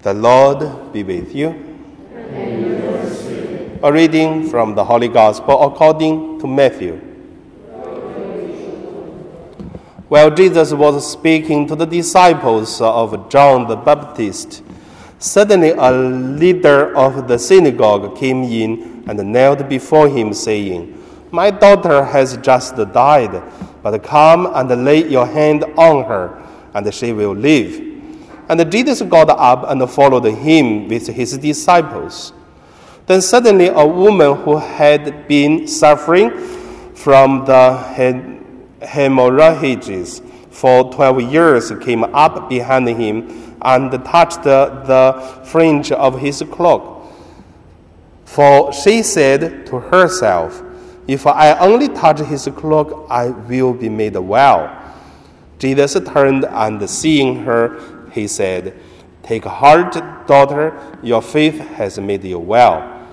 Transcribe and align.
The 0.00 0.14
Lord 0.14 0.92
be 0.92 1.02
with 1.02 1.34
you. 1.34 1.48
A 3.82 3.92
reading 3.92 4.48
from 4.48 4.76
the 4.76 4.84
Holy 4.84 5.08
Gospel 5.08 5.60
according 5.60 6.38
to 6.38 6.46
Matthew. 6.46 6.94
While 10.06 10.30
Jesus 10.30 10.72
was 10.72 11.10
speaking 11.10 11.66
to 11.66 11.74
the 11.74 11.84
disciples 11.84 12.80
of 12.80 13.28
John 13.28 13.66
the 13.66 13.74
Baptist, 13.74 14.62
suddenly 15.18 15.70
a 15.70 15.90
leader 15.90 16.96
of 16.96 17.26
the 17.26 17.36
synagogue 17.36 18.16
came 18.16 18.44
in 18.44 19.02
and 19.08 19.32
knelt 19.32 19.68
before 19.68 20.08
him, 20.08 20.32
saying, 20.32 20.94
My 21.32 21.50
daughter 21.50 22.04
has 22.04 22.36
just 22.36 22.76
died, 22.76 23.42
but 23.82 24.00
come 24.04 24.46
and 24.54 24.84
lay 24.84 25.08
your 25.08 25.26
hand 25.26 25.64
on 25.76 26.04
her, 26.04 26.40
and 26.72 26.94
she 26.94 27.12
will 27.12 27.34
live. 27.34 27.87
And 28.48 28.72
Jesus 28.72 29.02
got 29.02 29.28
up 29.30 29.70
and 29.70 29.88
followed 29.90 30.24
him 30.24 30.88
with 30.88 31.06
his 31.08 31.36
disciples. 31.38 32.32
Then 33.06 33.20
suddenly 33.22 33.68
a 33.68 33.86
woman 33.86 34.36
who 34.36 34.56
had 34.56 35.28
been 35.28 35.66
suffering 35.66 36.30
from 36.94 37.44
the 37.44 37.76
hemorrhages 38.82 40.22
for 40.50 40.92
12 40.92 41.32
years 41.32 41.72
came 41.80 42.04
up 42.04 42.48
behind 42.48 42.88
him 42.88 43.56
and 43.62 43.90
touched 44.04 44.42
the 44.42 45.42
fringe 45.44 45.92
of 45.92 46.18
his 46.20 46.42
cloak. 46.50 47.12
For 48.24 48.72
she 48.72 49.02
said 49.02 49.66
to 49.66 49.78
herself, 49.78 50.62
If 51.06 51.26
I 51.26 51.56
only 51.58 51.88
touch 51.88 52.18
his 52.20 52.48
cloak, 52.56 53.06
I 53.08 53.30
will 53.30 53.72
be 53.72 53.88
made 53.88 54.16
well. 54.16 54.74
Jesus 55.58 55.94
turned 55.94 56.44
and 56.44 56.88
seeing 56.88 57.36
her, 57.44 57.80
he 58.12 58.26
said, 58.26 58.74
Take 59.22 59.44
heart, 59.44 60.26
daughter, 60.26 60.98
your 61.02 61.20
faith 61.20 61.58
has 61.58 61.98
made 61.98 62.24
you 62.24 62.38
well. 62.38 63.06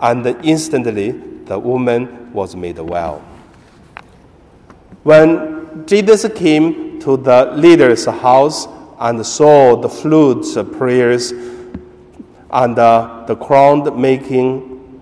And 0.00 0.26
instantly 0.44 1.10
the 1.10 1.58
woman 1.58 2.32
was 2.32 2.54
made 2.54 2.78
well. 2.78 3.24
When 5.02 5.84
Jesus 5.86 6.26
came 6.34 7.00
to 7.00 7.16
the 7.16 7.52
leader's 7.56 8.04
house 8.06 8.68
and 9.00 9.24
saw 9.26 9.76
the 9.76 9.88
flutes, 9.88 10.56
prayers, 10.76 11.32
and 12.52 12.78
uh, 12.78 13.24
the 13.26 13.34
crowd 13.34 13.98
making 13.98 15.00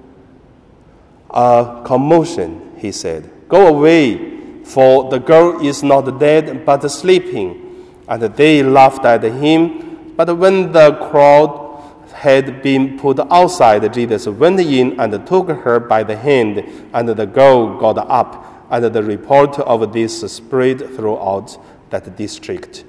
a 1.28 1.82
commotion, 1.84 2.72
he 2.78 2.92
said, 2.92 3.30
Go 3.48 3.66
away, 3.66 4.62
for 4.64 5.10
the 5.10 5.18
girl 5.18 5.60
is 5.64 5.82
not 5.82 6.18
dead 6.18 6.64
but 6.64 6.88
sleeping. 6.88 7.69
And 8.11 8.22
they 8.22 8.62
laughed 8.62 9.06
at 9.06 9.22
him. 9.22 10.14
But 10.16 10.36
when 10.36 10.72
the 10.72 10.92
crowd 11.11 11.83
had 12.12 12.61
been 12.61 12.98
put 12.98 13.19
outside, 13.30 13.91
Jesus 13.94 14.27
went 14.27 14.61
in 14.61 15.00
and 15.00 15.27
took 15.27 15.48
her 15.48 15.80
by 15.80 16.02
the 16.02 16.17
hand, 16.17 16.62
and 16.92 17.08
the 17.08 17.25
girl 17.25 17.78
got 17.78 17.97
up, 17.97 18.67
and 18.70 18.84
the 18.84 19.02
report 19.02 19.58
of 19.61 19.92
this 19.94 20.20
spread 20.30 20.80
throughout 20.94 21.56
that 21.89 22.17
district. 22.17 22.84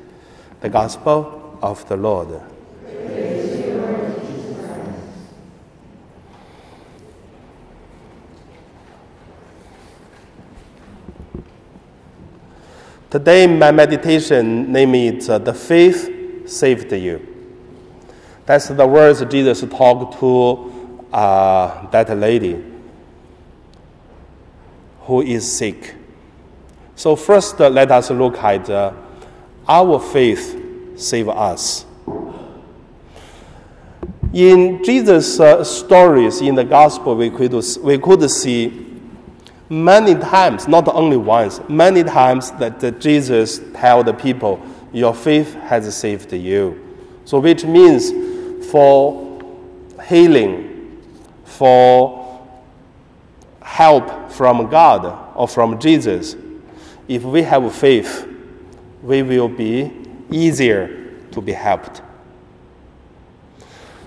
The 0.60 0.68
Gospel 0.70 1.58
of 1.62 1.88
the 1.88 1.96
Lord. 1.96 2.42
Today, 13.12 13.46
my 13.46 13.72
meditation 13.72 14.72
name 14.72 14.96
it 14.96 15.30
uh, 15.30 15.38
The 15.38 15.54
Faith 15.54 16.48
Saved 16.50 16.94
You. 16.94 17.20
That's 18.46 18.70
the 18.70 18.88
words 18.88 19.22
Jesus 19.26 19.60
talked 19.70 20.18
to 20.22 20.98
uh, 21.12 21.88
that 21.88 22.18
lady 22.18 22.64
who 25.02 25.24
is 25.24 25.52
sick. 25.52 25.94
So, 26.96 27.18
first, 27.18 27.60
uh, 27.60 27.68
let 27.68 27.92
us 27.92 28.10
look 28.12 28.38
at 28.38 28.70
uh, 28.70 28.94
our 29.68 30.00
faith 30.00 30.98
save 30.98 31.28
us. 31.28 31.86
In 34.32 34.82
Jesus' 34.86 35.38
uh, 35.38 35.66
stories 35.66 36.40
in 36.40 36.56
the 36.56 36.64
gospel, 36.64 37.18
we 37.18 37.30
could, 37.30 37.54
we 37.84 37.98
could 37.98 38.32
see 38.32 38.91
many 39.72 40.16
times, 40.16 40.68
not 40.68 40.86
only 40.90 41.16
once, 41.16 41.62
many 41.70 42.04
times 42.04 42.52
that 42.52 43.00
Jesus 43.00 43.62
tell 43.74 44.04
the 44.04 44.14
people, 44.14 44.62
your 44.92 45.16
faith 45.16 45.54
has 45.54 45.96
saved 45.96 46.34
you. 46.34 46.98
So 47.24 47.40
which 47.40 47.64
means 47.64 48.12
for 48.70 49.40
healing, 50.06 51.02
for 51.46 52.46
help 53.62 54.30
from 54.30 54.70
God 54.70 55.36
or 55.36 55.48
from 55.48 55.80
Jesus, 55.80 56.36
if 57.08 57.24
we 57.24 57.42
have 57.44 57.74
faith, 57.74 58.28
we 59.02 59.24
will 59.24 59.48
be 59.48 59.90
easier 60.30 61.14
to 61.32 61.40
be 61.42 61.54
helped. 61.54 62.02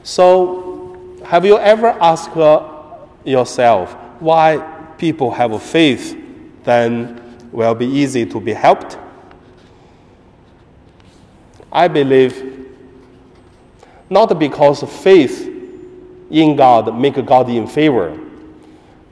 So, 0.02 1.18
have 1.24 1.46
you 1.46 1.56
ever 1.58 1.88
asked 1.88 2.36
yourself 3.24 3.94
why 4.20 4.73
people 4.98 5.30
have 5.30 5.62
faith, 5.62 6.16
then 6.64 7.20
will 7.52 7.74
be 7.74 7.86
easy 7.86 8.26
to 8.26 8.40
be 8.40 8.52
helped. 8.52 8.98
I 11.72 11.88
believe 11.88 12.52
not 14.10 14.38
because 14.38 14.82
faith 15.02 15.50
in 16.30 16.56
God 16.56 16.98
make 16.98 17.14
God 17.26 17.48
in 17.48 17.66
favor, 17.66 18.18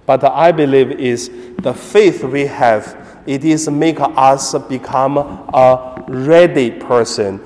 but 0.07 0.25
I 0.25 0.53
believe 0.53 0.93
is 0.93 1.31
the 1.59 1.73
faith 1.73 2.23
we 2.25 2.47
have. 2.47 3.23
It 3.27 3.45
is 3.45 3.69
make 3.69 3.99
us 4.01 4.55
become 4.69 5.19
a 5.19 6.05
ready 6.09 6.71
person, 6.73 7.41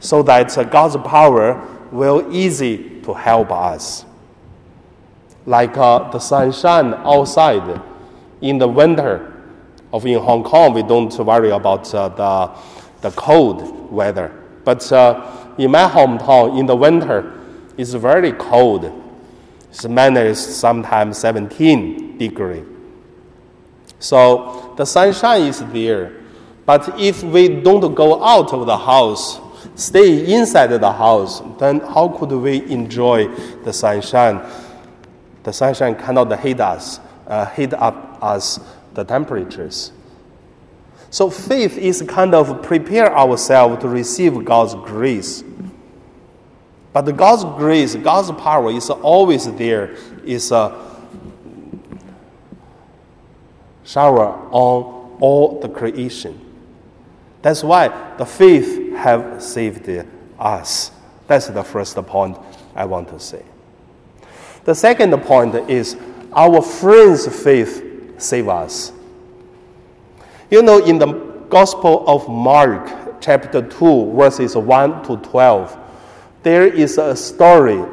so 0.00 0.22
that 0.24 0.54
God's 0.70 0.96
power 0.96 1.60
will 1.92 2.32
easy 2.34 3.00
to 3.02 3.14
help 3.14 3.52
us 3.52 4.04
like 5.46 5.76
uh, 5.76 6.10
the 6.10 6.18
sunshine 6.18 6.94
outside 6.94 7.80
in 8.40 8.58
the 8.58 8.68
winter. 8.68 9.30
Of 9.92 10.06
in 10.06 10.18
Hong 10.18 10.42
Kong, 10.42 10.74
we 10.74 10.82
don't 10.82 11.16
worry 11.18 11.50
about 11.50 11.94
uh, 11.94 12.08
the, 12.08 13.08
the 13.08 13.14
cold 13.14 13.92
weather. 13.92 14.32
But 14.64 14.90
uh, 14.90 15.54
in 15.56 15.70
my 15.70 15.88
hometown, 15.88 16.58
in 16.58 16.66
the 16.66 16.74
winter, 16.74 17.32
it's 17.76 17.92
very 17.92 18.32
cold. 18.32 18.90
It's 19.70 19.86
minus 19.86 20.56
sometimes 20.56 21.18
17 21.18 22.18
degree. 22.18 22.64
So 23.98 24.74
the 24.76 24.84
sunshine 24.84 25.42
is 25.42 25.60
there. 25.72 26.12
But 26.66 26.98
if 26.98 27.22
we 27.22 27.48
don't 27.48 27.94
go 27.94 28.24
out 28.24 28.52
of 28.52 28.66
the 28.66 28.76
house, 28.76 29.40
stay 29.74 30.34
inside 30.34 30.68
the 30.68 30.92
house, 30.92 31.42
then 31.58 31.80
how 31.80 32.08
could 32.08 32.32
we 32.32 32.62
enjoy 32.70 33.28
the 33.64 33.72
sunshine? 33.72 34.40
The 35.44 35.52
sunshine 35.52 35.94
cannot 35.94 36.40
heat 36.40 36.60
us, 36.60 37.00
uh, 37.26 37.46
heat 37.46 37.72
up 37.74 38.18
us 38.22 38.58
the 38.94 39.04
temperatures. 39.04 39.92
So 41.10 41.30
faith 41.30 41.78
is 41.78 42.02
kind 42.08 42.34
of 42.34 42.62
prepare 42.62 43.16
ourselves 43.16 43.80
to 43.82 43.88
receive 43.88 44.44
God's 44.44 44.74
grace. 44.74 45.44
But 46.92 47.02
God's 47.16 47.44
grace, 47.56 47.94
God's 47.94 48.30
power 48.40 48.70
is 48.70 48.90
always 48.90 49.52
there, 49.54 49.96
is 50.24 50.50
a 50.50 50.80
shower 53.84 54.26
on 54.50 55.18
all 55.20 55.60
the 55.60 55.68
creation. 55.68 56.40
That's 57.42 57.62
why 57.62 58.14
the 58.16 58.24
faith 58.24 58.94
have 58.96 59.42
saved 59.42 59.88
us. 60.38 60.90
That's 61.26 61.48
the 61.48 61.62
first 61.62 61.94
point 62.06 62.38
I 62.74 62.86
want 62.86 63.08
to 63.08 63.20
say. 63.20 63.42
The 64.64 64.74
second 64.74 65.14
point 65.22 65.54
is 65.68 65.96
our 66.32 66.62
friends' 66.62 67.26
faith 67.42 68.14
save 68.16 68.48
us. 68.48 68.92
You 70.50 70.62
know, 70.62 70.82
in 70.82 70.98
the 70.98 71.12
Gospel 71.50 72.02
of 72.06 72.28
Mark, 72.28 73.20
chapter 73.20 73.60
2, 73.60 74.12
verses 74.12 74.56
1 74.56 75.04
to 75.04 75.18
12, 75.18 75.78
there 76.42 76.66
is 76.66 76.96
a 76.96 77.14
story. 77.14 77.84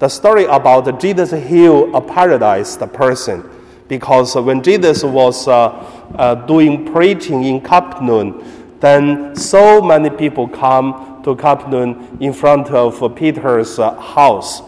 The 0.00 0.08
story 0.08 0.44
about 0.46 1.00
Jesus 1.00 1.30
heal 1.30 1.94
a 1.94 2.00
paralyzed 2.00 2.80
person. 2.92 3.48
Because 3.86 4.34
when 4.34 4.62
Jesus 4.62 5.04
was 5.04 5.46
uh, 5.46 5.68
uh, 6.16 6.34
doing 6.46 6.92
preaching 6.92 7.44
in 7.44 7.60
Capernaum, 7.60 8.44
then 8.80 9.34
so 9.34 9.80
many 9.80 10.10
people 10.10 10.48
come 10.48 11.22
to 11.24 11.36
Capernaum 11.36 12.18
in 12.20 12.32
front 12.32 12.68
of 12.68 13.14
Peter's 13.14 13.78
uh, 13.78 13.98
house 13.98 14.62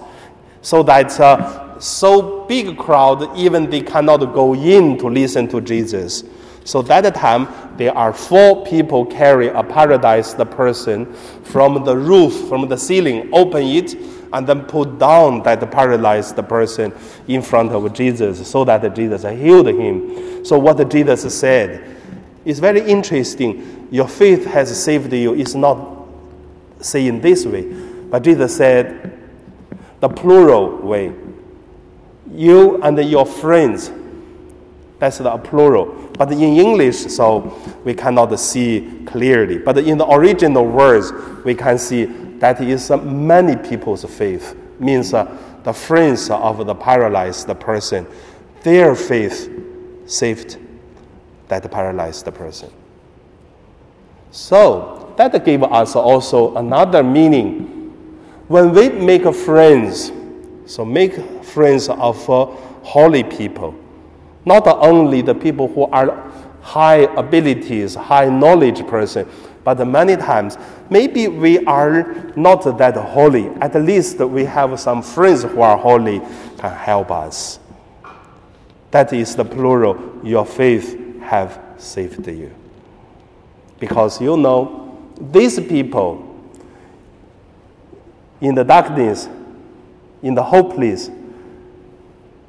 so 0.63 0.83
that 0.83 1.19
uh, 1.21 1.79
so 1.81 2.45
big 2.47 2.77
crowd 2.77 3.37
even 3.37 3.69
they 3.71 3.81
cannot 3.81 4.19
go 4.35 4.55
in 4.55 4.99
to 4.99 5.09
listen 5.09 5.49
to 5.49 5.61
jesus 5.61 6.25
So 6.65 6.83
that 6.83 7.15
time, 7.15 7.49
there 7.77 7.97
are 7.97 8.13
four 8.13 8.65
people 8.67 9.07
carry 9.07 9.49
a 9.49 9.63
paralyzed 9.63 10.39
person 10.51 11.13
from 11.43 11.85
the 11.85 11.97
roof, 11.97 12.49
from 12.49 12.69
the 12.69 12.77
ceiling, 12.77 13.31
open 13.33 13.65
it, 13.65 13.97
and 14.33 14.47
then 14.47 14.65
put 14.65 14.99
down 14.99 15.43
that 15.43 15.69
paralyzed 15.71 16.37
person 16.49 16.93
in 17.27 17.43
front 17.43 17.73
of 17.73 17.93
Jesus 17.93 18.49
so 18.49 18.65
that 18.65 18.95
Jesus 18.95 19.23
healed 19.23 19.67
him. 19.69 20.45
So 20.45 20.59
what 20.59 20.89
Jesus 20.91 21.39
said 21.39 21.97
is 22.45 22.61
very 22.61 22.83
interesting. 22.83 23.89
Your 23.91 24.07
faith 24.07 24.45
has 24.47 24.81
saved 24.83 25.13
you. 25.13 25.35
It's 25.35 25.55
not 25.55 26.07
saying 26.81 27.21
this 27.21 27.45
way, 27.47 27.63
but 27.63 28.23
Jesus 28.23 28.57
said 28.57 29.10
the 30.01 30.09
plural 30.09 30.77
way. 30.79 31.15
You 32.33 32.83
and 32.83 32.99
your 32.99 33.27
friends. 33.27 33.93
That's 34.99 35.19
the 35.19 35.37
plural. 35.39 36.11
But 36.19 36.33
in 36.33 36.41
English, 36.41 36.99
so 37.07 37.57
we 37.85 37.95
cannot 37.95 38.39
see 38.39 39.03
clearly. 39.07 39.59
But 39.59 39.79
in 39.79 39.99
the 39.99 40.07
original 40.07 40.67
words, 40.67 41.13
we 41.45 41.55
can 41.55 41.79
see 41.79 42.05
that 42.41 42.61
is 42.61 42.91
many 42.91 43.57
people's 43.57 44.05
faith. 44.05 44.57
Means 44.79 45.15
uh, 45.15 45.37
the 45.63 45.73
friends 45.73 46.31
of 46.31 46.67
the 46.67 46.75
paralyzed 46.75 47.49
person, 47.61 48.07
their 48.63 48.95
faith 48.95 49.51
saved 50.07 50.59
that 51.49 51.71
paralyzed 51.71 52.25
person. 52.35 52.71
So 54.31 55.13
that 55.17 55.45
gave 55.45 55.63
us 55.63 55.97
also 55.97 56.57
another 56.57 57.03
meaning. 57.03 57.80
When 58.51 58.73
we 58.73 58.89
make 58.89 59.33
friends, 59.33 60.11
so 60.67 60.85
make 60.85 61.15
friends 61.45 61.89
of 61.89 62.29
uh, 62.29 62.47
holy 62.83 63.23
people 63.23 63.77
not 64.45 64.67
only 64.67 65.23
the 65.23 65.35
people 65.35 65.69
who 65.69 65.85
are 65.85 66.33
high 66.61 67.07
abilities, 67.17 67.95
high 67.95 68.27
knowledge 68.29 68.85
person, 68.89 69.29
but 69.63 69.87
many 69.87 70.17
times 70.17 70.59
maybe 70.89 71.29
we 71.29 71.65
are 71.67 72.33
not 72.35 72.65
that 72.79 72.97
holy. 72.97 73.47
At 73.61 73.77
least 73.77 74.19
we 74.19 74.45
have 74.45 74.81
some 74.81 75.01
friends 75.01 75.45
who 75.45 75.61
are 75.61 75.77
holy 75.77 76.19
can 76.59 76.75
help 76.75 77.13
us. 77.13 77.61
That 78.91 79.13
is 79.13 79.37
the 79.37 79.45
plural. 79.45 80.21
Your 80.25 80.45
faith 80.45 81.21
have 81.21 81.61
saved 81.79 82.27
you. 82.27 82.53
Because 83.79 84.21
you 84.21 84.37
know, 84.37 84.99
these 85.21 85.61
people 85.61 86.30
in 88.41 88.55
the 88.55 88.65
darkness, 88.65 89.29
in 90.23 90.35
the 90.35 90.43
hopeless, 90.43 91.11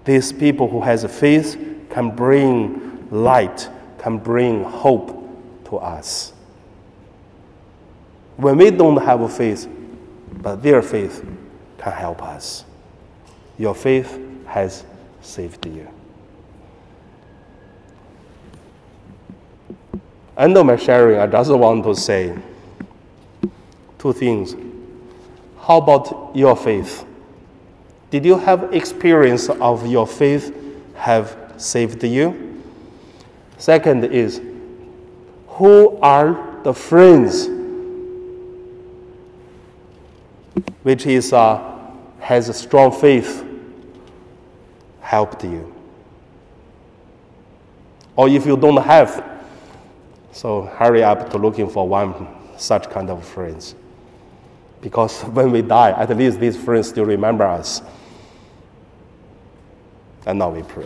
these 0.06 0.32
people 0.34 0.68
who 0.68 0.82
has 0.82 1.06
faith 1.06 1.58
can 1.90 2.16
bring 2.16 3.08
light, 3.12 3.70
can 3.98 4.18
bring 4.18 4.64
hope 4.64 5.18
to 5.66 5.78
us. 5.78 6.34
When 8.38 8.58
we 8.58 8.72
don't 8.72 8.98
have 8.98 9.32
faith, 9.34 9.68
but 10.42 10.64
their 10.64 10.82
faith 10.82 11.24
can 11.78 11.92
help 11.92 12.24
us. 12.24 12.66
Your 13.58 13.76
faith 13.76 14.20
has 14.48 14.84
saved 15.22 15.66
you. 15.66 15.88
End 20.38 20.58
of 20.58 20.66
my 20.66 20.76
sharing, 20.78 21.20
I 21.20 21.28
just 21.28 21.52
want 21.52 21.84
to 21.84 21.94
say 21.96 22.36
two 24.00 24.14
things. 24.14 24.56
How 25.62 25.78
about 25.78 26.32
your 26.36 26.56
faith? 26.56 27.06
Did 28.10 28.26
you 28.26 28.38
have 28.38 28.74
experience 28.74 29.50
of 29.50 29.88
your 29.88 30.06
faith 30.06 30.54
have 31.02 31.54
saved 31.58 32.04
you. 32.04 32.62
Second 33.58 34.06
is, 34.06 34.42
who 35.48 35.98
are 36.00 36.60
the 36.64 36.74
friends 36.74 37.48
which 40.84 41.06
is 41.06 41.34
uh, 41.34 41.80
has 42.20 42.50
a 42.50 42.54
strong 42.54 42.92
faith 42.92 43.46
helped 45.02 45.44
you? 45.44 45.74
Or 48.16 48.30
if 48.30 48.46
you 48.46 48.58
don't 48.58 48.84
have, 48.84 49.44
so 50.32 50.64
hurry 50.64 51.04
up 51.04 51.30
to 51.32 51.38
looking 51.38 51.70
for 51.70 51.88
one 51.88 52.28
such 52.58 52.90
kind 52.90 53.10
of 53.10 53.26
friends. 53.26 53.76
Because 54.82 55.22
when 55.22 55.52
we 55.52 55.62
die, 55.62 55.92
at 55.92 56.16
least 56.18 56.40
these 56.40 56.58
friends 56.58 56.90
still 56.90 57.06
remember 57.06 57.46
us. 57.46 57.82
And 60.26 60.40
now 60.40 60.50
we 60.50 60.64
pray. 60.64 60.86